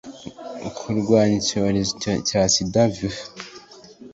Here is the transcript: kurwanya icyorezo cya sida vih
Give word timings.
kurwanya 0.77 1.35
icyorezo 1.41 1.91
cya 2.27 2.41
sida 2.53 2.83
vih 2.95 3.19